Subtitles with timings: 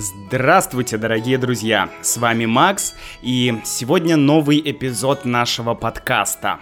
[0.00, 1.90] Здравствуйте, дорогие друзья!
[2.02, 6.60] С вами Макс, и сегодня новый эпизод нашего подкаста.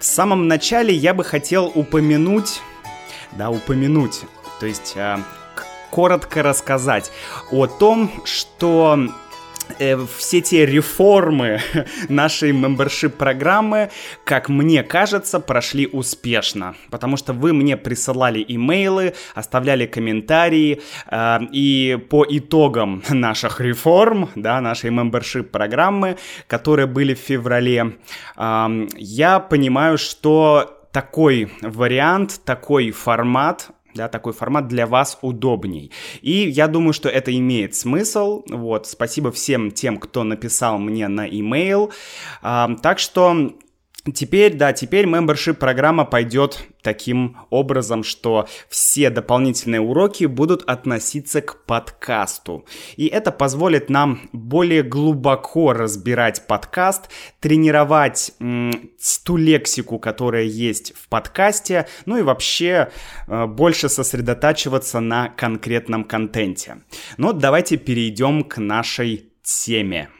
[0.00, 2.62] В самом начале я бы хотел упомянуть,
[3.32, 4.22] да, упомянуть,
[4.60, 5.18] то есть э,
[5.90, 7.12] коротко рассказать
[7.52, 8.98] о том, что
[9.78, 11.60] э, все те реформы
[12.08, 13.90] нашей мембершип программы,
[14.24, 21.98] как мне кажется, прошли успешно, потому что вы мне присылали имейлы, оставляли комментарии, э, и
[22.10, 27.96] по итогам наших реформ, да, нашей мембершип программы, которые были в феврале,
[28.36, 35.90] э, я понимаю, что такой вариант, такой формат да, такой формат для вас удобней.
[36.22, 38.42] И я думаю, что это имеет смысл.
[38.48, 41.92] Вот, спасибо всем тем, кто написал мне на email.
[42.42, 43.54] А, так что
[44.12, 51.64] Теперь, да, теперь membership программа пойдет таким образом, что все дополнительные уроки будут относиться к
[51.64, 52.66] подкасту.
[52.96, 57.08] И это позволит нам более глубоко разбирать подкаст,
[57.40, 58.90] тренировать м,
[59.24, 62.90] ту лексику, которая есть в подкасте, ну и вообще
[63.26, 66.82] э, больше сосредотачиваться на конкретном контенте.
[67.16, 70.10] Но давайте перейдем к нашей теме.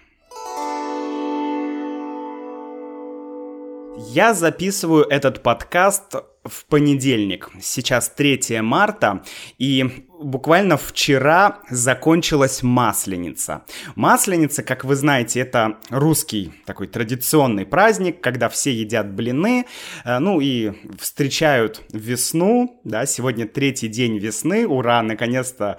[4.07, 7.51] Я записываю этот подкаст в понедельник.
[7.61, 9.23] Сейчас 3 марта,
[9.59, 13.65] и буквально вчера закончилась Масленица.
[13.95, 19.67] Масленица, как вы знаете, это русский такой традиционный праздник, когда все едят блины,
[20.05, 25.79] э, ну и встречают весну, да, сегодня третий день весны, ура, наконец-то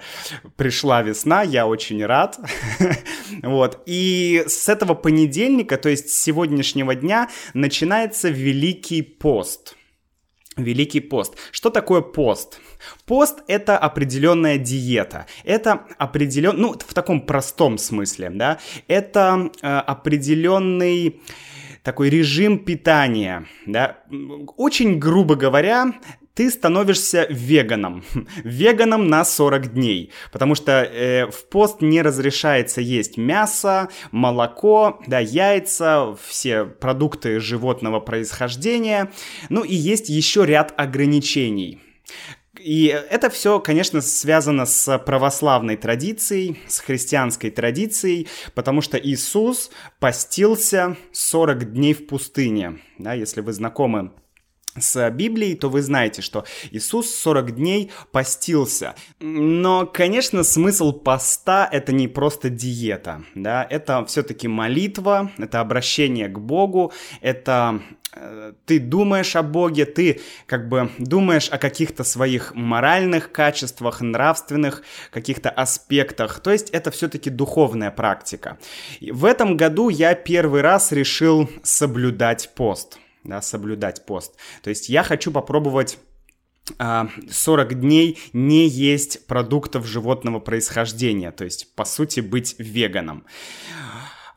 [0.56, 2.38] пришла весна, я очень рад.
[3.42, 9.75] Вот, и с этого понедельника, то есть с сегодняшнего дня, начинается Великий пост.
[10.56, 11.36] Великий пост.
[11.52, 12.60] Что такое пост?
[13.04, 15.26] Пост— это определенная диета.
[15.44, 16.56] Это определен...
[16.56, 18.58] Ну, в таком простом смысле, да.
[18.88, 21.20] Это э, определенный
[21.82, 23.98] такой режим питания, да.
[24.56, 25.92] Очень грубо говоря,
[26.36, 28.04] ты становишься веганом.
[28.44, 30.12] Веганом на 40 дней.
[30.30, 38.00] Потому что э, в пост не разрешается есть мясо, молоко, да, яйца, все продукты животного
[38.00, 39.10] происхождения.
[39.48, 41.80] Ну и есть еще ряд ограничений.
[42.60, 49.70] И это все, конечно, связано с православной традицией, с христианской традицией, потому что Иисус
[50.00, 52.80] постился 40 дней в пустыне.
[52.98, 54.10] Да, если вы знакомы
[54.78, 58.94] с Библией, то вы знаете, что Иисус 40 дней постился.
[59.20, 66.38] Но, конечно, смысл поста— это не просто диета, да, это все-таки молитва, это обращение к
[66.38, 67.80] Богу, это
[68.12, 74.82] э, ты думаешь о Боге, ты как бы думаешь о каких-то своих моральных качествах, нравственных
[75.10, 76.40] каких-то аспектах.
[76.40, 78.58] То есть это все-таки духовная практика.
[79.00, 84.36] И в этом году я первый раз решил соблюдать пост да, соблюдать пост.
[84.62, 85.98] То есть я хочу попробовать
[86.78, 93.24] 40 а, дней не есть продуктов животного происхождения, то есть, по сути, быть веганом.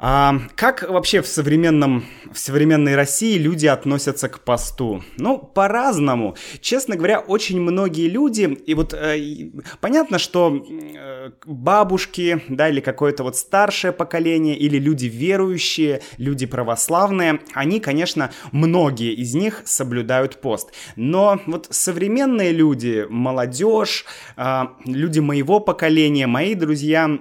[0.01, 5.03] А, как вообще в, современном, в современной России люди относятся к посту?
[5.17, 6.37] Ну, по-разному.
[6.61, 9.51] Честно говоря, очень многие люди, и вот э,
[9.81, 17.41] понятно, что э, бабушки, да, или какое-то вот старшее поколение, или люди верующие, люди православные,
[17.53, 20.71] они, конечно, многие из них соблюдают пост.
[20.95, 24.05] Но вот современные люди, молодежь,
[24.37, 27.19] э, люди моего поколения, мои друзья,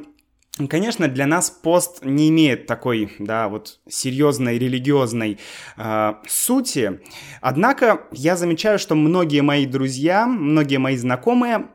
[0.66, 5.38] Конечно, для нас пост не имеет такой, да, вот серьезной религиозной
[5.76, 7.00] э, сути.
[7.40, 11.68] Однако я замечаю, что многие мои друзья, многие мои знакомые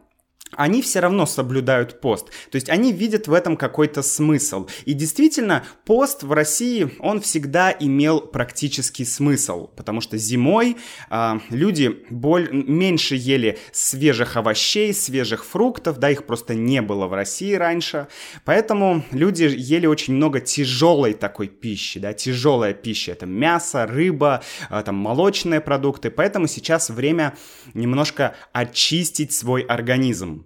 [0.57, 2.27] они все равно соблюдают пост.
[2.51, 4.67] То есть они видят в этом какой-то смысл.
[4.85, 10.77] И действительно, пост в России, он всегда имел практический смысл, потому что зимой
[11.09, 17.13] э, люди боль, меньше ели свежих овощей, свежих фруктов, да, их просто не было в
[17.13, 18.07] России раньше.
[18.45, 23.11] Поэтому люди ели очень много тяжелой такой пищи, да, тяжелая пища.
[23.11, 26.09] Это мясо, рыба, э, там молочные продукты.
[26.09, 27.35] Поэтому сейчас время
[27.73, 30.43] немножко очистить свой организм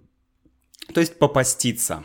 [0.92, 2.04] то есть попаститься.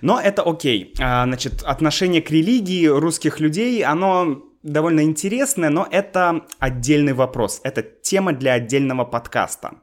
[0.00, 0.94] Но это окей.
[0.98, 7.60] А, значит, отношение к религии русских людей, оно довольно интересное, но это отдельный вопрос.
[7.64, 9.74] Это тема для отдельного подкаста.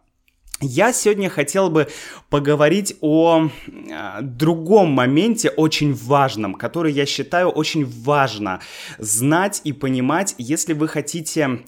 [0.61, 1.89] Я сегодня хотел бы
[2.29, 8.61] поговорить о э, другом моменте, очень важном, который я считаю очень важно
[8.97, 11.59] знать и понимать, если вы хотите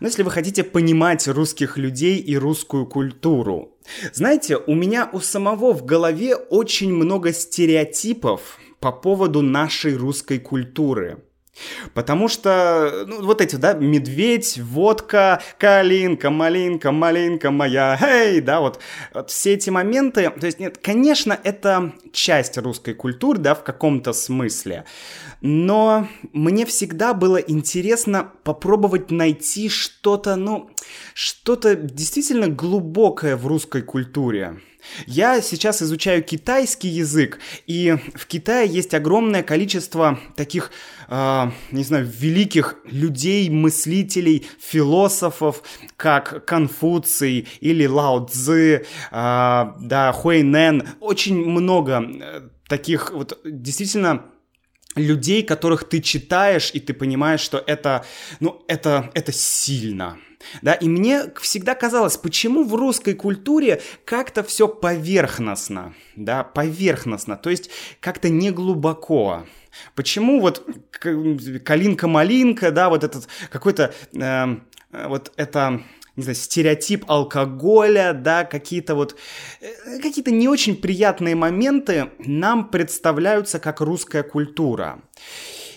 [0.00, 3.75] ну, если вы хотите понимать русских людей и русскую культуру.
[4.12, 11.22] Знаете, у меня у самого в голове очень много стереотипов по поводу нашей русской культуры.
[11.94, 18.80] Потому что, ну, вот эти, да, медведь, водка, калинка, малинка, малинка моя, эй, да, вот,
[19.14, 24.12] вот все эти моменты, то есть, нет, конечно, это часть русской культуры, да, в каком-то
[24.12, 24.84] смысле,
[25.40, 30.70] но мне всегда было интересно попробовать найти что-то, ну,
[31.14, 34.60] что-то действительно глубокое в русской культуре.
[35.06, 40.70] Я сейчас изучаю китайский язык, и в Китае есть огромное количество таких,
[41.08, 45.62] э, не знаю, великих людей, мыслителей, философов,
[45.96, 50.88] как Конфуций или Лао Цзы, э, да, Хуэйнэн.
[51.00, 54.24] Очень много э, таких вот действительно
[54.96, 58.04] людей, которых ты читаешь, и ты понимаешь, что это,
[58.40, 60.18] ну, это, это сильно.
[60.62, 67.50] Да, и мне всегда казалось, почему в русской культуре как-то все поверхностно, да, поверхностно, то
[67.50, 67.70] есть
[68.00, 69.46] как-то не глубоко.
[69.94, 70.66] Почему вот
[71.00, 74.56] калинка-малинка, да, вот этот какой-то, э,
[75.08, 75.82] вот это
[76.16, 79.16] не знаю, стереотип алкоголя, да, какие-то вот,
[79.60, 85.02] э, какие-то не очень приятные моменты нам представляются как русская культура.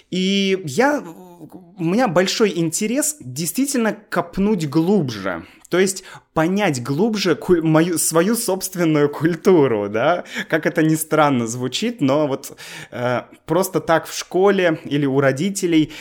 [0.09, 5.45] И я у меня большой интерес действительно копнуть глубже.
[5.69, 12.01] То есть понять глубже куль- мою, свою собственную культуру, да, как это ни странно звучит,
[12.01, 12.57] но вот
[12.91, 15.91] э, просто так в школе или у родителей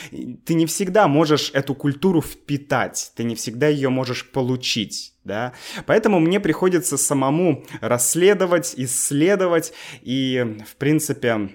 [0.45, 5.53] ты не всегда можешь эту культуру впитать, ты не всегда ее можешь получить, да,
[5.85, 11.51] поэтому мне приходится самому расследовать, исследовать и, в принципе,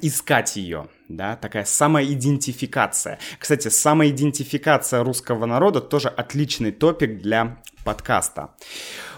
[0.00, 3.18] искать ее, да, такая самоидентификация.
[3.38, 8.50] Кстати, самоидентификация русского народа тоже отличный топик для подкаста.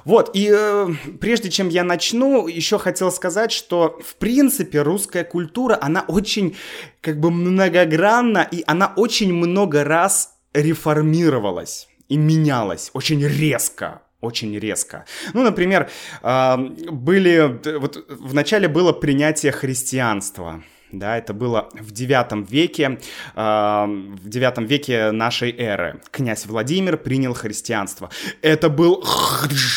[0.04, 0.88] Вот, и э,
[1.20, 6.56] прежде чем я начну, еще хотел сказать, что, в принципе, русская культура, она очень,
[7.00, 15.06] как бы, многогранна, и она очень много раз реформировалась и менялась очень резко, очень резко.
[15.32, 15.88] Ну, например,
[16.22, 16.56] э,
[16.90, 17.78] были...
[17.78, 22.98] Вот вначале было принятие христианства, да, это было в девятом веке,
[23.34, 26.00] э, в девятом веке нашей эры.
[26.10, 28.10] Князь Владимир принял христианство.
[28.42, 29.04] Это был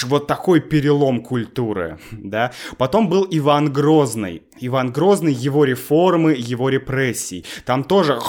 [0.04, 2.52] вот такой перелом культуры, да.
[2.78, 4.44] Потом был Иван Грозный.
[4.60, 7.46] Иван Грозный, его реформы, его репрессии.
[7.66, 8.20] Там тоже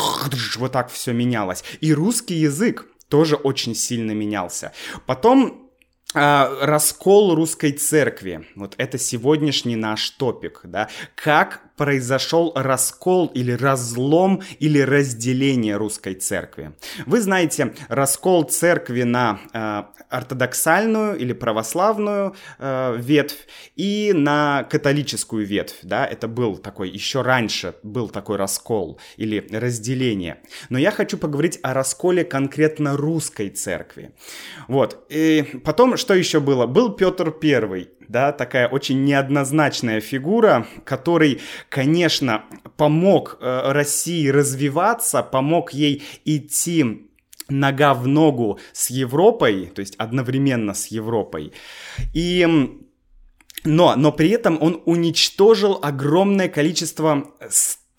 [0.57, 1.65] вот так все менялось.
[1.81, 4.73] И русский язык тоже очень сильно менялся.
[5.07, 5.69] Потом
[6.15, 8.47] а, раскол русской церкви.
[8.55, 10.89] Вот это сегодняшний наш топик, да.
[11.15, 16.73] Как произошел раскол или разлом или разделение русской церкви.
[17.07, 23.47] Вы знаете, раскол церкви на э, ортодоксальную или православную э, ветвь
[23.77, 30.39] и на католическую ветвь, да, это был такой, еще раньше был такой раскол или разделение.
[30.69, 34.13] Но я хочу поговорить о расколе конкретно русской церкви.
[34.67, 36.67] Вот, и потом что еще было?
[36.67, 42.45] Был Петр Первый, да, такая очень неоднозначная фигура, который, конечно,
[42.77, 47.09] помог э, России развиваться, помог ей идти
[47.49, 51.53] нога в ногу с Европой, то есть одновременно с Европой.
[52.13, 52.47] И
[53.65, 57.29] но, но при этом он уничтожил огромное количество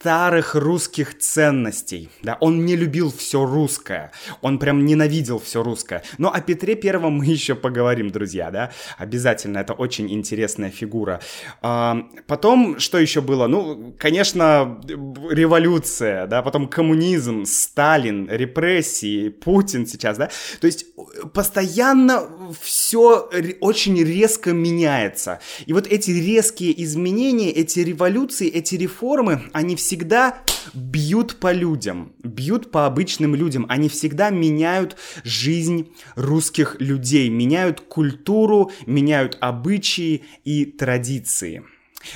[0.00, 2.08] старых русских ценностей.
[2.22, 4.12] Да, он не любил все русское.
[4.40, 6.02] Он прям ненавидел все русское.
[6.16, 8.70] Но о Петре Первом мы еще поговорим, друзья, да.
[8.96, 11.20] Обязательно, это очень интересная фигура.
[11.60, 13.46] А, потом, что еще было?
[13.46, 20.30] Ну, конечно, революция, да, потом коммунизм, Сталин, репрессии, Путин сейчас, да.
[20.62, 20.86] То есть
[21.34, 22.26] постоянно
[22.58, 23.28] все
[23.60, 25.40] очень резко меняется.
[25.66, 32.12] И вот эти резкие изменения, эти революции, эти реформы, они все всегда бьют по людям,
[32.22, 33.66] бьют по обычным людям.
[33.68, 41.64] Они всегда меняют жизнь русских людей, меняют культуру, меняют обычаи и традиции.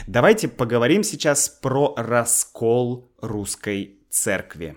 [0.06, 4.76] Давайте поговорим сейчас про раскол русской церкви.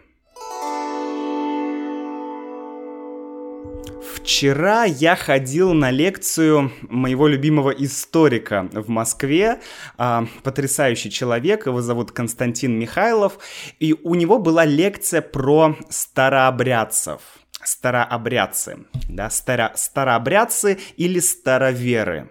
[4.28, 9.62] Вчера я ходил на лекцию моего любимого историка в Москве.
[9.98, 13.40] А, потрясающий человек, его зовут Константин Михайлов.
[13.80, 17.22] И у него была лекция про старообрядцев
[17.64, 22.30] старообрядцы, да, старо, старообрядцы или староверы.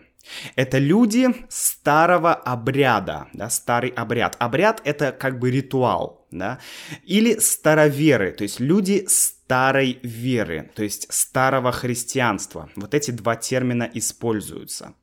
[0.54, 4.37] Это люди старого обряда, да, старый обряд.
[4.38, 6.59] Обряд— это как бы ритуал, да,
[7.04, 12.68] или староверы, то есть люди старой веры, то есть старого христианства.
[12.76, 14.95] Вот эти два термина используются.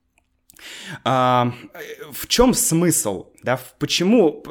[1.03, 1.53] А,
[2.11, 3.27] в чем смысл?
[3.43, 4.43] Да, почему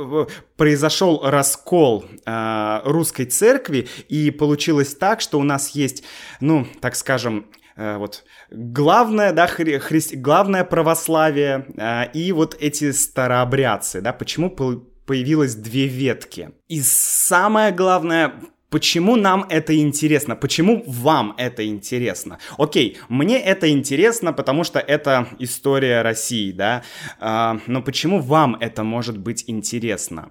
[0.57, 6.03] произошел раскол а, русской церкви и получилось так, что у нас есть,
[6.41, 14.01] ну, так скажем, вот главное, да, хри, хри, главное православие а, и вот эти старообрядцы,
[14.01, 16.51] да, почему появилось две ветки.
[16.69, 18.33] И самое главное,
[18.73, 20.35] Почему нам это интересно?
[20.35, 22.39] Почему вам это интересно?
[22.57, 26.83] Окей, мне это интересно, потому что это история России, да?
[27.21, 30.31] А, но почему вам это может быть интересно?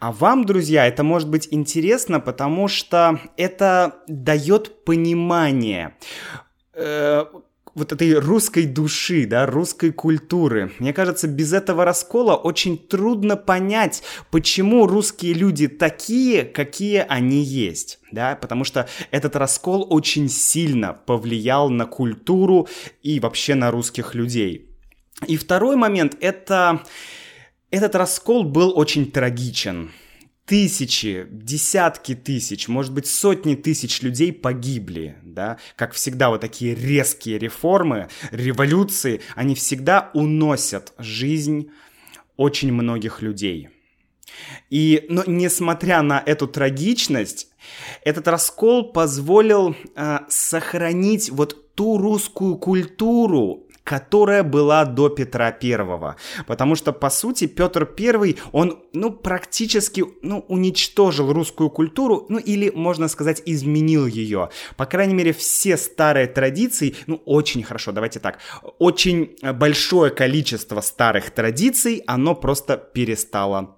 [0.00, 5.96] А вам, друзья, это может быть интересно, потому что это дает понимание
[6.76, 10.72] вот этой русской души, да, русской культуры.
[10.78, 18.00] Мне кажется, без этого раскола очень трудно понять, почему русские люди такие, какие они есть,
[18.10, 22.66] да, потому что этот раскол очень сильно повлиял на культуру
[23.02, 24.70] и вообще на русских людей.
[25.26, 26.82] И второй момент это
[27.70, 29.90] этот раскол был очень трагичен
[30.46, 37.38] тысячи, десятки тысяч, может быть, сотни тысяч людей погибли, да, как всегда, вот такие резкие
[37.38, 41.70] реформы, революции, они всегда уносят жизнь
[42.36, 43.68] очень многих людей.
[44.70, 47.48] И, но несмотря на эту трагичность,
[48.04, 56.16] этот раскол позволил э, сохранить вот ту русскую культуру, которая была до Петра Первого.
[56.48, 62.70] Потому что, по сути, Петр Первый, он, ну, практически, ну, уничтожил русскую культуру, ну, или,
[62.70, 64.50] можно сказать, изменил ее.
[64.76, 68.40] По крайней мере, все старые традиции, ну, очень хорошо, давайте так,
[68.80, 73.76] очень большое количество старых традиций, оно просто перестало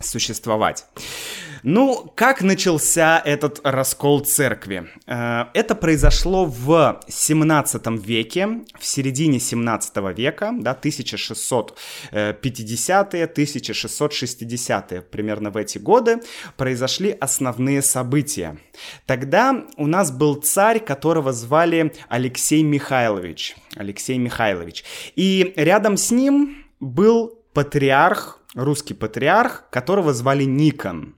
[0.00, 0.86] существовать.
[1.62, 4.88] Ну, как начался этот раскол церкви?
[5.06, 15.56] Э, это произошло в 17 веке, в середине 17 века, да, 1650-е, 1660-е, примерно в
[15.56, 16.20] эти годы,
[16.56, 18.58] произошли основные события.
[19.06, 23.56] Тогда у нас был царь, которого звали Алексей Михайлович.
[23.76, 24.84] Алексей Михайлович.
[25.16, 31.14] И рядом с ним был патриарх, русский патриарх, которого звали Никон.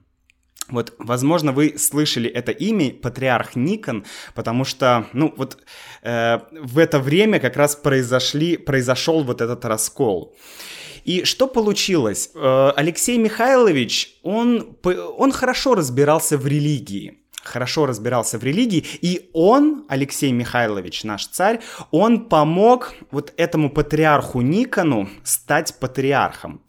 [0.71, 5.57] Вот, возможно, вы слышали это имя, патриарх Никон, потому что, ну, вот
[6.01, 10.35] э, в это время как раз произошли, произошел вот этот раскол.
[11.03, 12.31] И что получилось?
[12.35, 19.85] Э, Алексей Михайлович, он, он хорошо разбирался в религии хорошо разбирался в религии, и он,
[19.89, 21.59] Алексей Михайлович, наш царь,
[21.91, 26.61] он помог вот этому патриарху Никону стать патриархом.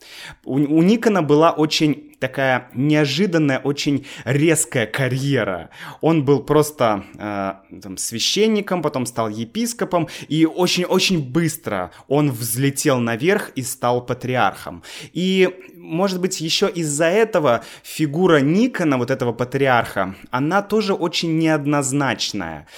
[0.45, 5.71] У, у Никона была очень такая неожиданная, очень резкая карьера.
[6.01, 13.51] Он был просто э, там, священником, потом стал епископом, и очень-очень быстро он взлетел наверх
[13.57, 14.85] и стал патриархом.
[15.13, 22.69] И может быть, еще из-за этого фигура Никона, вот этого патриарха, она тоже очень неоднозначная.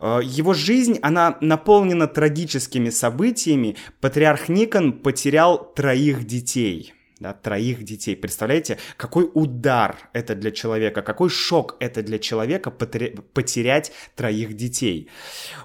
[0.00, 3.76] Э, его жизнь, она наполнена трагическими событиями.
[4.00, 8.16] Патриарх Никон потерял троих детей– да, троих детей.
[8.16, 15.08] Представляете, какой удар это для человека, какой шок это для человека потерять троих детей.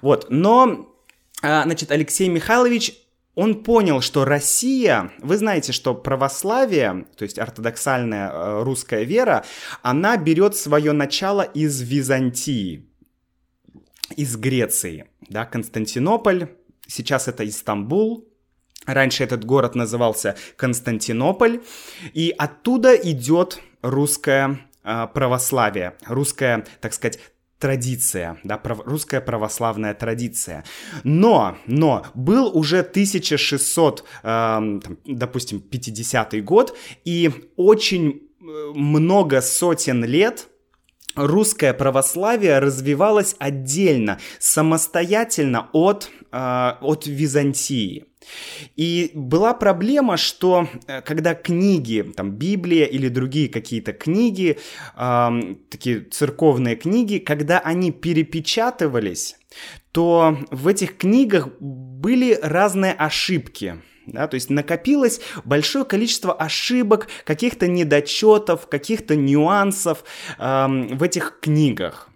[0.02, 0.94] Вот, но,
[1.42, 2.94] а, значит, Алексей Михайлович
[3.36, 9.44] он понял, что Россия, вы знаете, что православие, то есть ортодоксальная э, русская вера,
[9.82, 12.88] она берет свое начало из Византии,
[14.16, 16.50] из Греции, да, Константинополь,
[16.88, 18.30] сейчас это Истамбул,
[18.86, 21.62] Раньше этот город назывался Константинополь,
[22.14, 27.20] и оттуда идет русское э, православие, русская, так сказать,
[27.64, 30.66] традиция, да, прав, русская православная традиция.
[31.06, 38.10] Но, но был уже 1600, э, там, допустим, 50 год, и очень
[38.42, 38.44] э,
[38.76, 40.50] много сотен лет
[41.16, 48.06] русское православие развивалось отдельно, самостоятельно от, э, от Византии.
[48.76, 54.58] И была проблема, что э, когда книги, там Библия или другие какие-то книги,
[54.96, 55.30] э,
[55.70, 59.38] такие церковные книги, когда они перепечатывались,
[59.92, 63.82] то в этих книгах были разные ошибки.
[64.06, 70.04] Да, то есть накопилось большое количество ошибок, каких-то недочетов, каких-то нюансов
[70.38, 72.10] э, в этих книгах.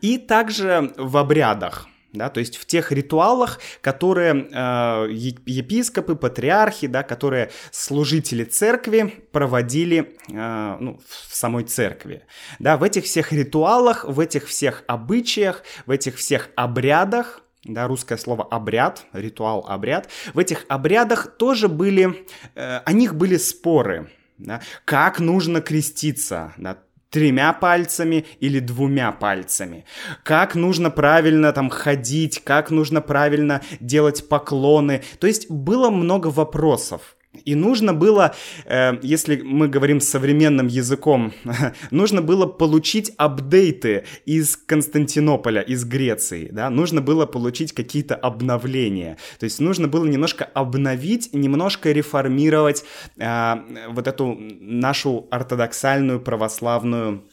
[0.00, 7.02] И также в обрядах да, то есть в тех ритуалах, которые э, епископы, патриархи, да,
[7.02, 12.24] которые служители церкви проводили э, ну, в самой церкви,
[12.58, 18.18] да, в этих всех ритуалах, в этих всех обычаях, в этих всех обрядах, да, русское
[18.18, 24.60] слово обряд, ритуал, обряд, в этих обрядах тоже были, э, о них были споры, да,
[24.84, 26.78] как нужно креститься, да,
[27.12, 29.84] тремя пальцами или двумя пальцами.
[30.24, 35.02] Как нужно правильно там ходить, как нужно правильно делать поклоны.
[35.20, 37.16] То есть было много вопросов.
[37.44, 38.34] И нужно было,
[38.66, 41.32] э, если мы говорим современным языком,
[41.90, 49.16] нужно было получить апдейты из Константинополя, из Греции, да, нужно было получить какие-то обновления.
[49.38, 52.84] То есть нужно было немножко обновить, немножко реформировать
[53.16, 53.54] э,
[53.88, 57.24] вот эту нашу ортодоксальную православную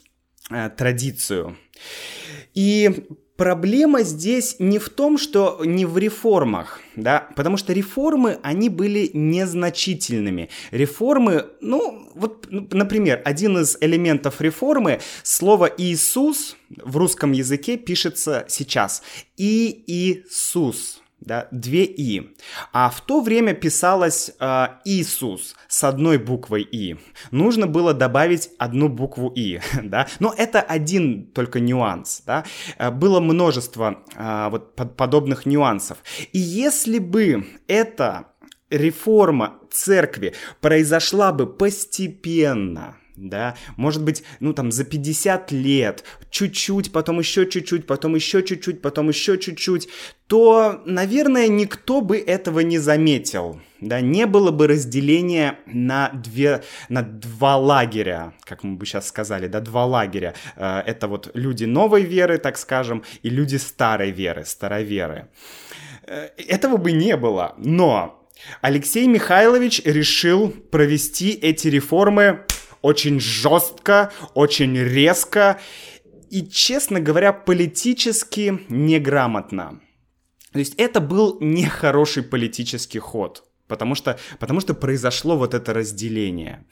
[0.50, 1.58] э, традицию.
[2.54, 3.06] И
[3.40, 9.10] Проблема здесь не в том, что не в реформах, да, потому что реформы, они были
[9.14, 10.50] незначительными.
[10.72, 19.04] Реформы, ну, вот, например, один из элементов реформы, слово «Иисус» в русском языке пишется сейчас.
[19.38, 22.36] И Иисус да, две «и».
[22.72, 26.98] А в то время писалось э, «Иисус» с одной буквой «и».
[27.32, 30.08] Нужно было добавить одну букву «и», да.
[30.20, 32.46] Но это один только нюанс, да.
[32.78, 35.98] Э, было множество э, вот подобных нюансов.
[36.32, 38.28] И если бы это
[38.70, 47.20] реформа церкви произошла бы постепенно, да, может быть, ну там за 50 лет, чуть-чуть, потом
[47.20, 49.90] еще чуть-чуть, потом еще чуть-чуть, потом еще чуть-чуть,
[50.28, 57.02] то, наверное, никто бы этого не заметил, да, не было бы разделения на две, на
[57.02, 60.36] два лагеря, как мы бы сейчас сказали, да, два лагеря.
[60.56, 65.30] Э, это вот люди новой веры, так скажем, и люди старой веры, староверы.
[66.06, 68.20] Э, этого бы не было, но
[68.62, 72.46] Алексей Михайлович решил провести эти реформы
[72.82, 75.60] очень жестко, очень резко
[76.30, 79.82] и, честно говоря, политически неграмотно.
[80.52, 83.44] То есть это был нехороший политический ход.
[83.68, 86.66] Потому что, потому что произошло вот это разделение.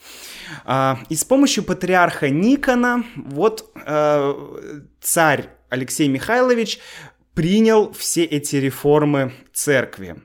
[0.66, 4.34] А, и с помощью патриарха Никона вот а,
[5.00, 6.80] царь Алексей Михайлович
[7.36, 10.16] принял все эти реформы церкви.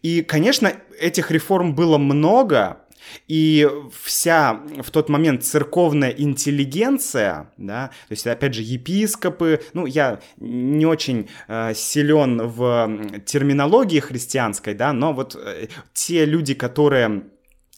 [0.00, 2.86] И, конечно, этих реформ было много,
[3.26, 3.68] и
[4.02, 10.86] вся в тот момент церковная интеллигенция, да, то есть, опять же, епископы, ну, я не
[10.86, 17.24] очень э, силен в терминологии христианской, да, но вот э, те люди, которые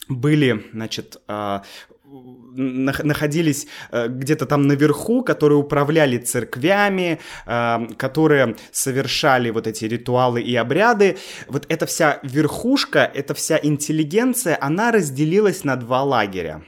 [0.08, 1.60] были, значит, э,
[2.52, 10.54] находились э, где-то там наверху, которые управляли церквями, э, которые совершали вот эти ритуалы и
[10.56, 11.16] обряды.
[11.48, 16.62] Вот эта вся верхушка, эта вся интеллигенция, она разделилась на два лагеря.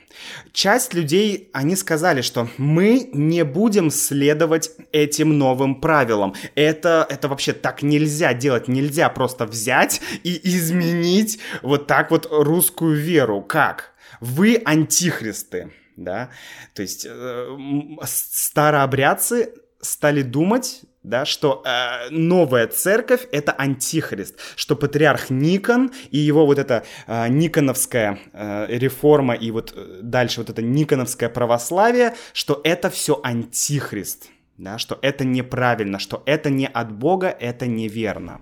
[0.53, 6.35] Часть людей, они сказали, что мы не будем следовать этим новым правилам.
[6.55, 8.69] Это, это вообще так нельзя делать.
[8.69, 13.41] Нельзя просто взять и изменить вот так вот русскую веру.
[13.41, 13.92] Как?
[14.23, 16.31] Вы антихристы, да,
[16.75, 17.57] то есть э,
[18.05, 26.47] старообрядцы стали думать, да, что э, новая церковь это антихрист, что патриарх Никон и его
[26.47, 32.61] вот эта э, никоновская э, реформа и вот э, дальше вот это никоновское православие, что
[32.63, 38.41] это все антихрист, да, что это неправильно, что это не от Бога, это неверно.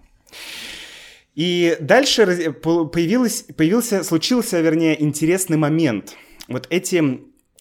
[1.34, 6.16] И дальше появилось, появился, случился, вернее, интересный момент.
[6.48, 7.20] Вот эти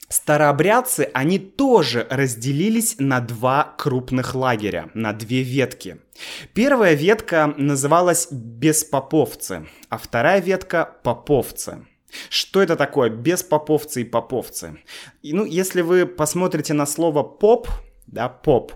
[0.10, 5.98] старообрядцы, они тоже разделились на два крупных лагеря, на две ветки.
[6.54, 11.86] Первая ветка называлась беспоповцы, а вторая ветка поповцы.
[12.30, 14.80] Что это такое беспоповцы и поповцы?
[15.22, 17.70] И, ну, если вы посмотрите на слово поп,
[18.12, 18.74] да, поп,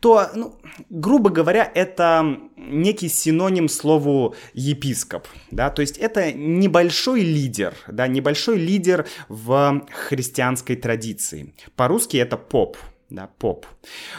[0.00, 0.58] то, ну,
[0.90, 8.58] грубо говоря, это некий синоним слову епископ, да, то есть это небольшой лидер, да, небольшой
[8.58, 11.54] лидер в христианской традиции.
[11.76, 12.76] По-русски это поп,
[13.10, 13.66] да, поп.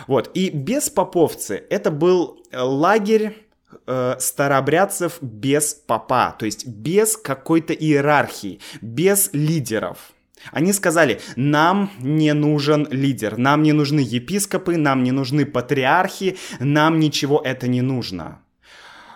[0.07, 3.35] Вот, и без поповцы это был лагерь
[3.85, 10.13] э, старообрядцев без попа, то есть без какой-то иерархии, без лидеров.
[10.51, 16.99] Они сказали, нам не нужен лидер, нам не нужны епископы, нам не нужны патриархи, нам
[16.99, 18.39] ничего это не нужно.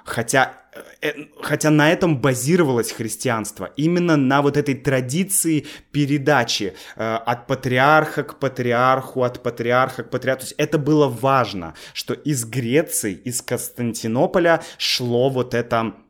[0.05, 0.53] Хотя
[1.01, 1.11] э,
[1.41, 8.39] хотя на этом базировалось христианство, именно на вот этой традиции передачи э, от патриарха к
[8.39, 10.39] патриарху, от патриарха к патриарху.
[10.39, 16.06] То есть это было важно, что из Греции, из Константинополя шло вот это э,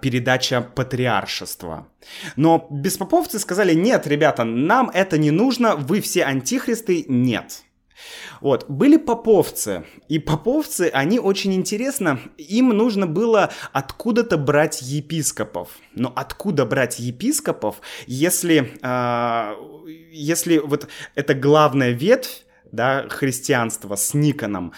[0.00, 1.88] передача патриаршества.
[2.36, 7.64] Но беспоповцы сказали, нет, ребята, нам это не нужно, вы все антихристы, нет.
[8.40, 15.70] Вот, были поповцы, и поповцы, они очень интересно, им нужно было откуда-то брать епископов.
[15.94, 19.54] Но откуда брать епископов, если, э,
[20.12, 24.72] если вот эта главная ветвь, да, христианства с Никоном,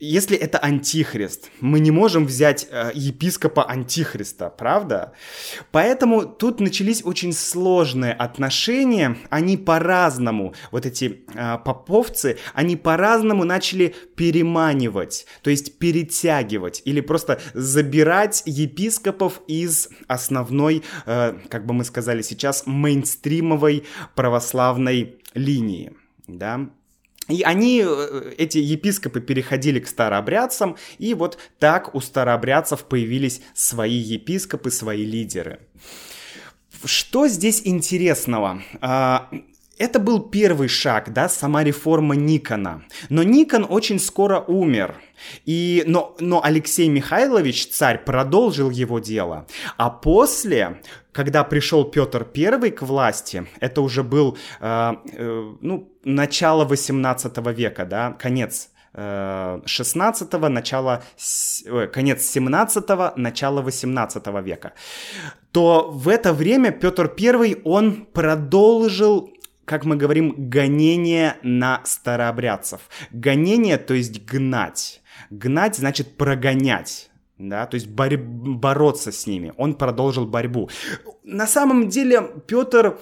[0.00, 5.12] если это антихрист, мы не можем взять э, епископа антихриста, правда?
[5.72, 13.94] Поэтому тут начались очень сложные отношения, они по-разному, вот эти э, поповцы, они по-разному начали
[14.14, 22.22] переманивать, то есть перетягивать или просто забирать епископов из основной, э, как бы мы сказали
[22.22, 25.92] сейчас, мейнстримовой православной линии,
[26.28, 26.68] да?
[27.28, 33.96] И они, э, эти епископы, переходили к старообрядцам, и вот так у старообрядцев появились свои
[33.96, 35.60] епископы, свои лидеры.
[36.84, 38.62] Что здесь интересного?
[39.78, 42.82] Это был первый шаг, да, сама реформа Никона.
[43.08, 44.96] Но Никон очень скоро умер.
[45.46, 49.46] И, но, но Алексей Михайлович, царь, продолжил его дело.
[49.76, 50.80] А после,
[51.12, 57.84] когда пришел Петр I к власти, это уже был э, э, ну, начало 18 века,
[57.84, 61.02] да, конец 16 э, начало,
[61.92, 64.72] конец 17 начало 18 века,
[65.52, 69.30] то в это время Петр I, он продолжил
[69.68, 72.80] как мы говорим, гонение на старообрядцев.
[73.12, 75.02] Гонение, то есть гнать.
[75.30, 79.52] Гнать значит прогонять да, то есть борь- бороться с ними.
[79.56, 80.68] Он продолжил борьбу.
[81.22, 82.98] На самом деле Петр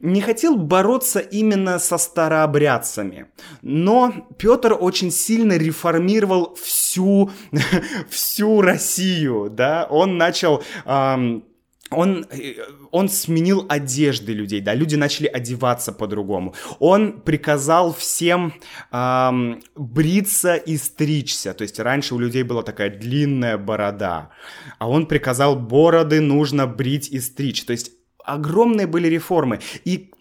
[0.00, 3.26] не хотел бороться именно со старообрядцами,
[3.62, 7.30] но Петр очень сильно реформировал всю,
[8.10, 10.62] всю Россию, да, он начал...
[10.84, 11.44] Эм,
[11.90, 12.54] он, э,
[12.90, 16.54] он сменил одежды людей, да, люди начали одеваться по-другому.
[16.78, 18.54] Он приказал всем
[18.92, 24.30] эм, бриться и стричься, то есть раньше у людей была такая длинная борода,
[24.78, 27.92] а он приказал бороды нужно брить и стричь, то есть
[28.24, 29.60] огромные были реформы.
[29.84, 30.12] И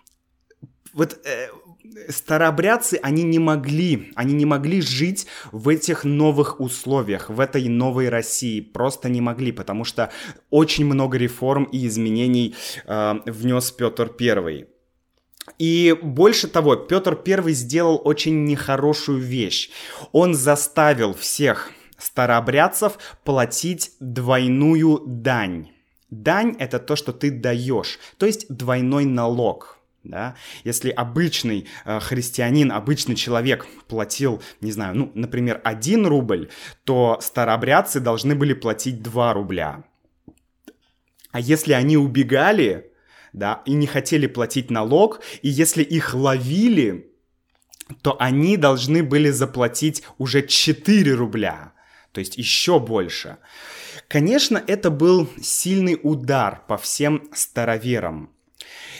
[0.94, 1.48] вот э,
[2.10, 8.10] старообрядцы, они не могли, они не могли жить в этих новых условиях, в этой новой
[8.10, 10.12] России, просто не могли, потому что
[10.50, 14.68] очень много реформ и изменений э, внес Петр Первый.
[15.58, 19.70] И больше того, Петр Первый сделал очень нехорошую вещь.
[20.12, 25.70] Он заставил всех старообрядцев платить двойную дань.
[26.10, 30.36] Дань— это то, что ты даешь, то есть двойной налог— да?
[30.64, 36.50] Если обычный э, христианин, обычный человек платил, не знаю, ну, например, 1 рубль,
[36.84, 39.84] то старообрядцы должны были платить 2 рубля.
[41.32, 42.92] А если они убегали,
[43.34, 47.12] да, и не хотели платить налог, и если их ловили,
[48.02, 51.74] то они должны были заплатить уже 4 рубля,
[52.12, 53.38] то есть еще больше.
[54.08, 58.32] Конечно, это был сильный удар по всем староверам.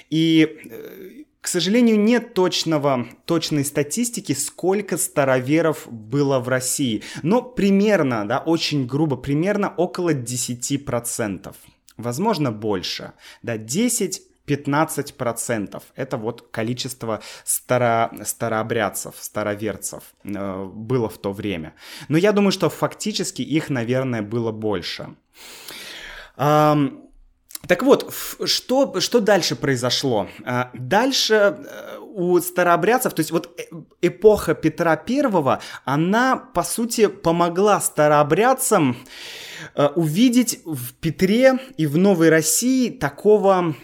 [0.10, 7.04] И э, к сожалению, нет точного, точной статистики, сколько староверов было в России.
[7.24, 11.56] Но примерно, да, очень грубо, примерно около 10%.
[11.98, 13.14] Возможно, больше.
[13.42, 15.82] Да, 10 15%.
[15.96, 21.76] Это вот количество старо, старообрядцев, староверцев э, было в то время.
[22.08, 25.16] Но я думаю, что фактически их, наверное, было больше.
[26.38, 27.09] Эм,
[27.68, 28.14] так вот,
[28.46, 30.28] что, что дальше произошло?
[30.46, 33.64] А, дальше э, у старообрядцев, то есть вот э,
[34.02, 38.98] эпоха Петра Первого, она, по сути, помогла старообрядцам
[39.76, 43.76] э, увидеть в Петре и в Новой России такого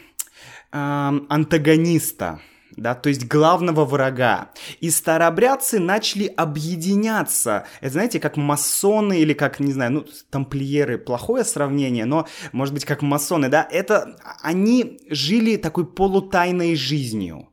[0.72, 2.42] антагониста,
[2.78, 4.50] да, то есть главного врага.
[4.80, 7.66] И старообрядцы начали объединяться.
[7.82, 12.86] Это, знаете, как масоны или как, не знаю, ну, тамплиеры, плохое сравнение, но, может быть,
[12.86, 17.50] как масоны, да, это они жили такой полутайной жизнью.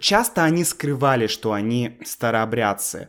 [0.00, 3.08] Часто они скрывали, что они старообрядцы.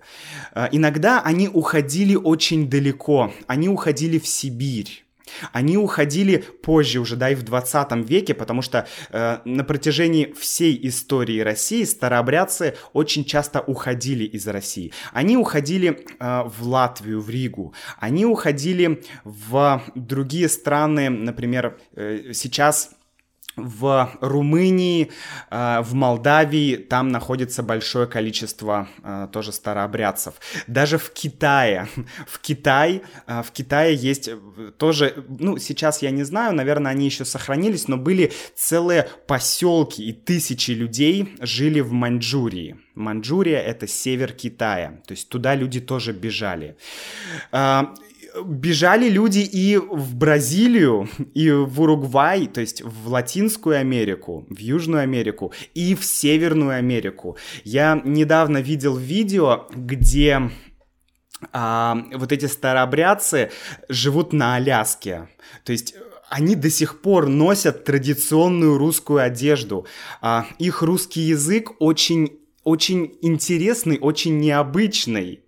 [0.53, 5.05] А, иногда они уходили очень далеко, они уходили в Сибирь.
[5.51, 10.79] Они уходили позже уже, да, и в 20 веке, потому что э, на протяжении всей
[10.87, 14.91] истории России старообрядцы очень часто уходили из России.
[15.13, 17.73] Они уходили э, в Латвию, в Ригу.
[17.97, 22.91] Они уходили в другие страны, например, э, сейчас
[23.59, 25.11] в Румынии,
[25.49, 30.35] э, в Молдавии там находится большое количество э, тоже старообрядцев.
[30.67, 31.87] Даже в Китае,
[32.27, 34.29] в Китае, в Китае есть
[34.77, 40.13] тоже, ну сейчас я не знаю, наверное, они еще сохранились, но были целые поселки и
[40.13, 42.77] тысячи людей жили в Маньчжурии.
[42.95, 46.75] Маньчжурия это север Китая, то есть туда люди тоже бежали
[48.45, 55.03] бежали люди и в Бразилию, и в Уругвай, то есть в Латинскую Америку, в Южную
[55.03, 57.37] Америку и в Северную Америку.
[57.63, 60.51] Я недавно видел видео, где
[61.51, 63.51] а, вот эти старообрядцы
[63.87, 65.29] живут на Аляске.
[65.63, 65.95] То есть
[66.29, 69.87] они до сих пор носят традиционную русскую одежду.
[70.21, 75.41] А, их русский язык очень очень интересный, очень необычный.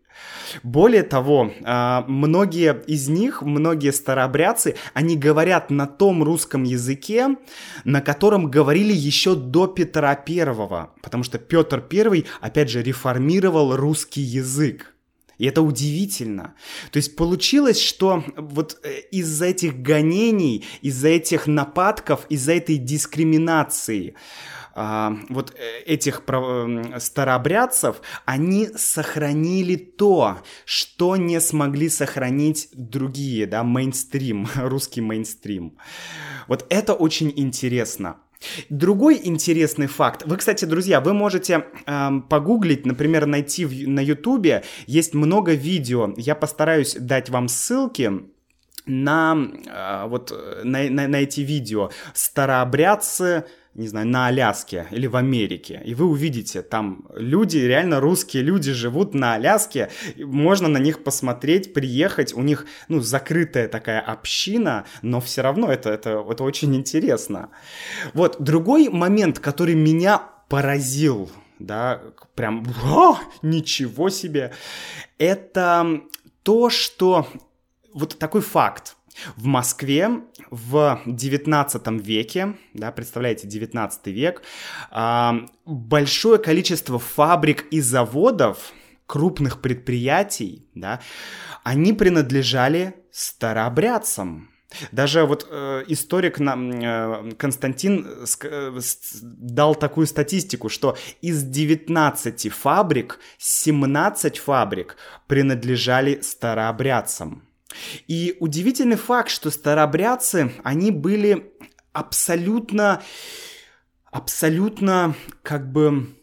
[0.64, 7.36] Более того, а, многие из них, многие старообрядцы, они говорят на том русском языке,
[7.84, 14.22] на котором говорили еще до Петра Первого, потому что Петр Первый, опять же, реформировал русский
[14.22, 14.94] язык.
[15.42, 16.54] И это удивительно.
[16.92, 24.14] То есть получилось, что вот э, из-за этих гонений, из-за этих нападков, из-за этой дискриминации
[24.74, 26.24] а, вот э, этих
[26.98, 35.78] старообрядцев, они сохранили то, что не смогли сохранить другие, да, мейнстрим, русский мейнстрим.
[36.48, 38.18] Вот это очень интересно.
[38.70, 40.24] Другой интересный факт.
[40.26, 44.64] Вы, кстати, друзья, вы можете э, погуглить, например, найти в, на Ютубе.
[44.88, 46.14] Есть много видео.
[46.18, 48.12] Я постараюсь дать вам ссылки
[48.86, 51.92] на э, вот на, на, на эти видео.
[52.14, 58.44] Старообрядцы не знаю, на Аляске или в Америке, и вы увидите, там люди, реально русские
[58.44, 64.86] люди живут на Аляске, можно на них посмотреть, приехать, у них, ну, закрытая такая община,
[65.02, 67.50] но все равно это, это, это очень интересно.
[68.14, 72.02] Вот, другой момент, который меня поразил, да,
[72.36, 74.52] прям, о, ничего себе,
[75.18, 76.02] это
[76.44, 77.28] то, что
[77.94, 78.98] вот такой факт,
[79.36, 80.10] в Москве
[80.50, 84.44] в 19 веке, да, представляете, 19 век,
[84.92, 85.32] э,
[85.66, 88.74] большое количество фабрик и заводов,
[89.06, 91.02] крупных предприятий, да,
[91.64, 94.52] они принадлежали старообрядцам.
[94.92, 98.08] Даже вот э, историк нам, э, Константин
[98.44, 98.80] э,
[99.22, 104.96] дал такую статистику, что из 19 фабрик 17 фабрик
[105.28, 107.44] принадлежали старообрядцам.
[108.08, 111.52] И удивительный факт, что старобрядцы, они были
[111.94, 113.02] абсолютно,
[114.12, 116.16] абсолютно как бы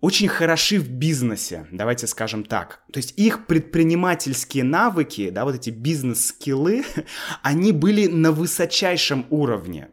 [0.00, 2.82] очень хороши в бизнесе, давайте скажем так.
[2.92, 6.84] То есть их предпринимательские навыки, да, вот эти бизнес-скиллы,
[7.42, 9.88] они были на высочайшем уровне.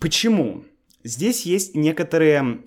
[0.00, 0.64] Почему?
[1.04, 2.62] Здесь есть некоторые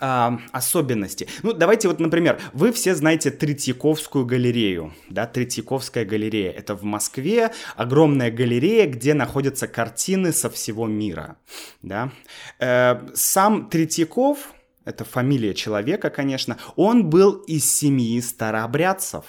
[0.00, 1.28] а, особенности.
[1.42, 6.50] Ну, давайте вот, например, вы все знаете Третьяковскую галерею, да, Третьяковская галерея.
[6.50, 11.36] Это в Москве огромная галерея, где находятся картины со всего мира,
[11.82, 12.10] да.
[12.58, 14.52] Э, сам Третьяков,
[14.84, 19.24] это фамилия человека, конечно, он был из семьи старообрядцев.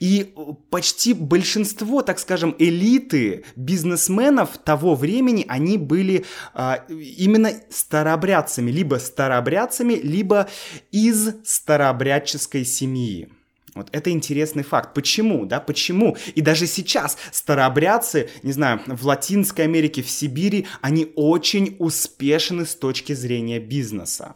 [0.00, 0.34] И
[0.70, 9.94] почти большинство, так скажем, элиты бизнесменов того времени, они были а, именно старообрядцами, либо старообрядцами,
[9.94, 10.48] либо
[10.90, 13.28] из старообрядческой семьи.
[13.74, 14.92] Вот это интересный факт.
[14.92, 16.16] Почему, да, почему?
[16.34, 22.74] И даже сейчас старообрядцы, не знаю, в Латинской Америке, в Сибири, они очень успешны с
[22.74, 24.34] точки зрения бизнеса.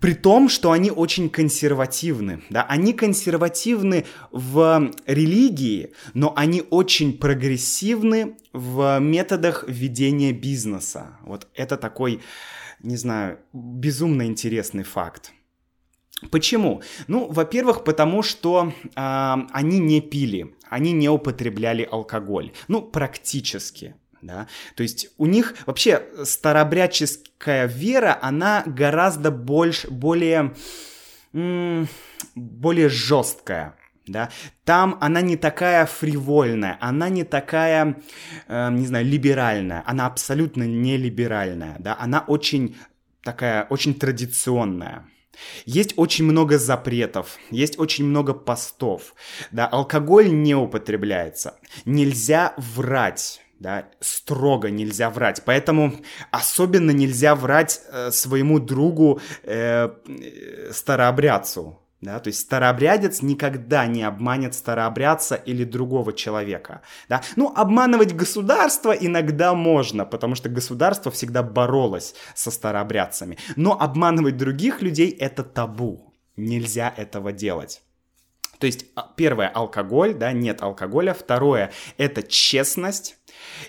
[0.00, 8.36] При том, что они очень консервативны, да, они консервативны в религии, но они очень прогрессивны
[8.52, 11.16] в методах ведения бизнеса.
[11.24, 12.20] Вот это такой,
[12.82, 15.32] не знаю, безумно интересный факт.
[16.30, 16.82] Почему?
[17.06, 22.52] Ну, во-первых, потому что э, они не пили, они не употребляли алкоголь.
[22.66, 30.54] Ну, практически да, то есть у них вообще старообрядческая вера, она гораздо больше, более,
[31.32, 33.74] более жесткая,
[34.06, 34.30] да,
[34.64, 38.00] там она не такая фривольная, она не такая,
[38.48, 42.76] э, не знаю, либеральная, она абсолютно не либеральная, да, она очень
[43.22, 45.04] такая, очень традиционная.
[45.66, 49.14] Есть очень много запретов, есть очень много постов,
[49.52, 55.42] да, алкоголь не употребляется, нельзя врать, да, строго нельзя врать.
[55.44, 55.94] Поэтому
[56.30, 64.04] особенно нельзя врать э, своему другу э, э старообрядцу, да, то есть старообрядец никогда не
[64.04, 66.82] обманет старообрядца или другого человека.
[67.08, 67.22] Да?
[67.34, 73.36] Ну, обманывать государство иногда можно, потому что государство всегда боролось со старообрядцами.
[73.56, 76.14] Но обманывать других людей это табу.
[76.36, 77.82] Нельзя этого делать.
[78.60, 81.14] То есть, а, первое, алкоголь, да, нет алкоголя.
[81.14, 83.17] Второе, это честность.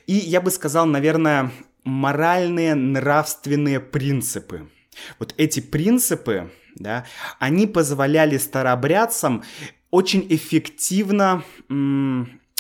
[0.08, 1.52] И я бы сказал, наверное,
[1.84, 4.70] моральные, нравственные принципы.
[5.18, 7.06] Вот эти принципы, да,
[7.40, 9.44] они позволяли старообрядцам
[9.92, 11.44] очень эффективно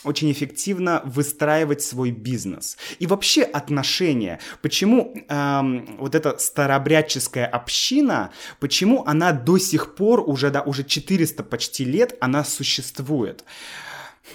[0.06, 2.78] очень эффективно выстраивать свой бизнес.
[3.00, 4.40] И вообще отношения.
[4.62, 11.44] Почему эм, вот эта старообрядческая община, почему она до сих пор, уже, да, уже 400
[11.44, 13.44] почти лет, она существует?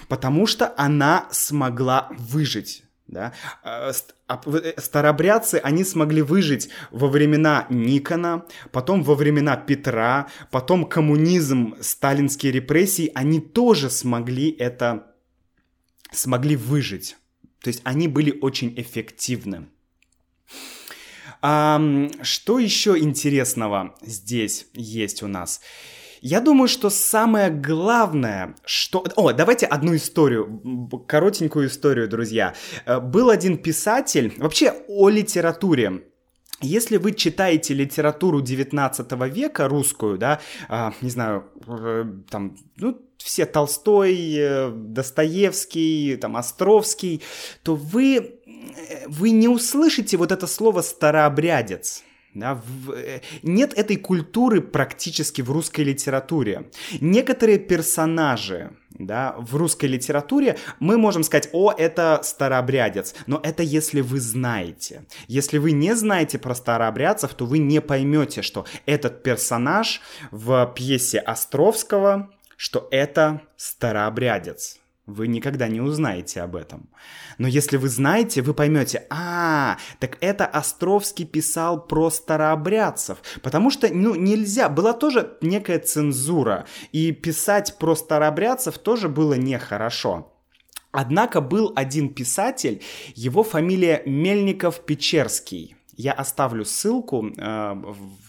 [0.09, 2.85] Потому что она смогла выжить.
[3.07, 3.33] Да?
[3.63, 3.93] А,
[4.29, 11.77] а, э, старобрядцы, они смогли выжить во времена Никона, потом во времена Петра, потом коммунизм,
[11.81, 15.15] сталинские репрессии, они тоже смогли это,
[16.13, 17.17] смогли выжить.
[17.61, 19.69] То есть они были очень эффективны.
[21.43, 21.81] А,
[22.23, 25.61] что еще интересного здесь есть у нас?
[26.25, 29.05] Я думаю, что самое главное, что...
[29.15, 32.55] О, давайте одну историю, коротенькую историю, друзья.
[32.87, 36.05] Э, был один писатель, вообще о литературе,
[36.63, 43.45] если вы читаете литературу 19 века русскую, да, а, не знаю, э, там, ну, все
[43.45, 47.21] Толстой, э, Достоевский, там, Островский,
[47.63, 48.41] то вы,
[49.09, 52.03] вы не услышите вот это слово «старообрядец».
[52.35, 56.69] Да, в, э, нет этой культуры практически в русской литературе.
[57.01, 64.01] Некоторые персонажи да, в русской литературе мы можем сказать, о, это старообрядец, но это если
[64.01, 65.05] вы знаете.
[65.27, 71.19] Если вы не знаете про старообрядцев, то вы не поймете, что этот персонаж в пьесе
[71.19, 74.79] Островского, что это старообрядец.
[75.07, 76.89] Вы никогда не узнаете об этом.
[77.37, 83.19] Но если вы знаете, вы поймете, а, так это Островский писал про старообрядцев.
[83.43, 86.67] Потому что, ну, нельзя, была тоже некая цензура.
[86.93, 90.33] И писать про старообрядцев тоже было нехорошо.
[90.91, 92.81] Однако был один писатель,
[93.15, 97.75] его фамилия Мельников-Печерский я оставлю ссылку э,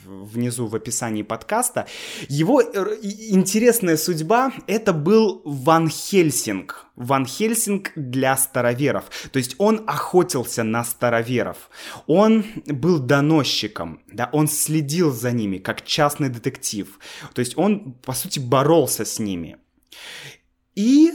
[0.05, 1.87] внизу в описании подкаста.
[2.29, 6.85] Его э, интересная судьба— это был Ван Хельсинг.
[6.95, 9.05] Ван Хельсинг для староверов.
[9.31, 11.69] То есть он охотился на староверов.
[12.07, 16.99] Он был доносчиком, да, он следил за ними, как частный детектив.
[17.33, 19.57] То есть он, по сути, боролся с ними.
[20.75, 21.11] И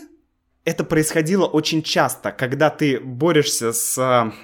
[0.64, 3.98] это происходило очень часто, когда ты борешься с,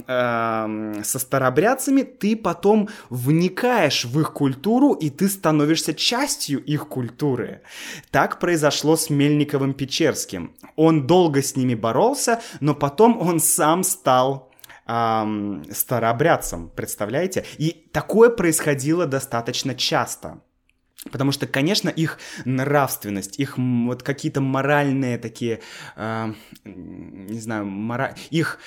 [0.06, 7.60] э, со старобрядцами, ты потом вникаешь в их культуру, и ты становишься частью их культуры.
[8.10, 10.54] Так произошло с Мельниковым Печерским.
[10.74, 14.50] Он долго с ними боролся, но потом он сам стал
[14.86, 17.44] эм, старообрядцем, представляете?
[17.58, 20.40] И такое происходило достаточно часто.
[21.10, 25.60] Потому что, конечно, их нравственность, их вот какие-то моральные такие,
[25.94, 26.32] э,
[26.64, 28.14] не знаю, мора...
[28.30, 28.58] их,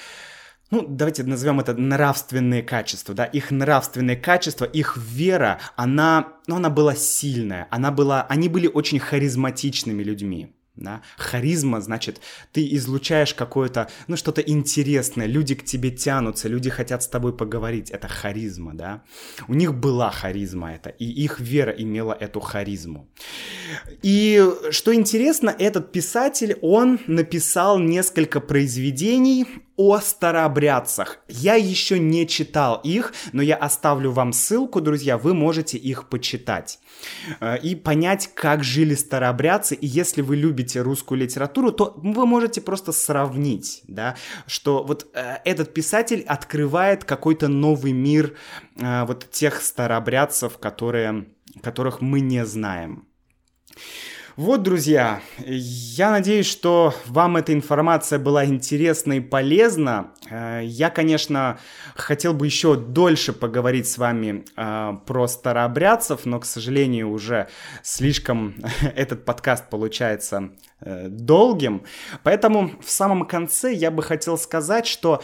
[0.72, 6.70] ну, давайте назовем это нравственные качества, да, их нравственные качества, их вера, она, ну, она
[6.70, 10.54] была сильная, она была, они были очень харизматичными людьми.
[10.80, 11.02] Да?
[11.18, 12.22] Харизма, значит,
[12.54, 17.92] ты излучаешь какое-то, ну, что-то интересное, люди к тебе тянутся, люди хотят с тобой поговорить,
[17.92, 19.04] это харизма, да.
[19.50, 23.10] У них была харизма это, и их вера имела эту харизму.
[24.02, 29.46] И что интересно, этот писатель, он написал несколько произведений
[29.80, 31.20] о старообрядцах.
[31.30, 36.80] Я еще не читал их, но я оставлю вам ссылку, друзья, вы можете их почитать
[37.40, 39.76] э, и понять, как жили старообрядцы.
[39.76, 45.38] И если вы любите русскую литературу, то вы можете просто сравнить, да, что вот э,
[45.46, 48.36] этот писатель открывает какой-то новый мир
[48.76, 51.30] э, вот тех старообрядцев, которые,
[51.64, 53.08] которых мы не знаем.
[54.40, 60.14] Вот, друзья, я надеюсь, что вам эта информация была интересна и полезна.
[60.30, 61.60] Э, я, конечно,
[61.94, 67.50] хотел бы еще дольше поговорить с вами э, про старообрядцев, но, к сожалению, уже
[67.84, 68.56] слишком
[68.96, 71.84] этот подкаст получается э, долгим.
[72.24, 75.22] Поэтому в самом конце я бы хотел сказать, что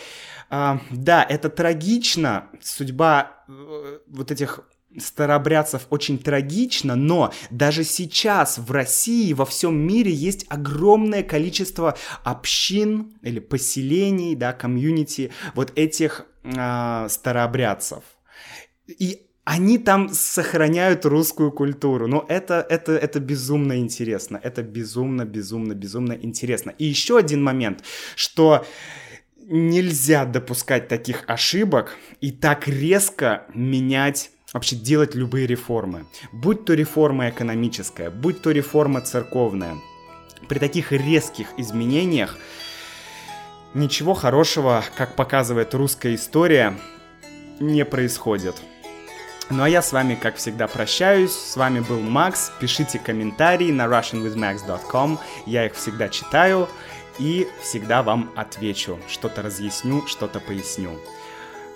[0.49, 4.60] да, это трагично, судьба вот этих
[5.00, 13.13] старобрядцев очень трагично, но даже сейчас в России, во всем мире есть огромное количество общин
[13.21, 18.04] или поселений, да, комьюнити вот этих э, старообрядцев.
[18.87, 22.08] И они там сохраняют русскую культуру.
[22.08, 24.39] Но это, это, это безумно интересно.
[24.43, 26.73] Это безумно, безумно, безумно интересно.
[26.79, 27.83] И еще один момент,
[28.15, 28.65] что
[29.48, 36.06] нельзя допускать таких ошибок и так резко менять вообще делать любые реформы.
[36.31, 39.75] Будь то реформа экономическая, будь то реформа церковная.
[40.47, 42.37] При таких резких изменениях
[43.73, 46.73] ничего хорошего, как показывает русская история,
[47.60, 48.56] не происходит.
[49.49, 51.33] Ну а я с вами, как всегда, прощаюсь.
[51.33, 52.49] С вами был Макс.
[52.62, 55.19] Пишите комментарии на russianwithmax.com.
[55.45, 56.69] Я их всегда читаю
[57.19, 58.99] и всегда вам отвечу.
[59.10, 60.97] Что-то разъясню, что-то поясню.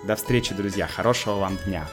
[0.02, 0.86] До встречи, друзья.
[0.86, 1.86] Хорошего вам дня.